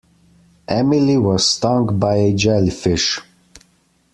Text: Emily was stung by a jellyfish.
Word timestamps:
Emily 0.67 1.15
was 1.15 1.47
stung 1.47 1.99
by 1.99 2.15
a 2.15 2.33
jellyfish. 2.33 3.19